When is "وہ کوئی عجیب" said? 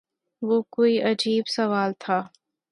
0.41-1.43